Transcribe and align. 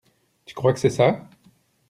Tu 0.45 0.55
crois 0.55 0.73
que 0.73 0.79
c’est 0.79 0.89
ça? 0.89 1.29